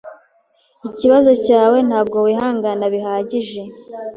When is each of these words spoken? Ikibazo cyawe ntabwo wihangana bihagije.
Ikibazo 0.87 1.31
cyawe 1.45 1.77
ntabwo 1.87 2.17
wihangana 2.25 2.85
bihagije. 2.93 3.61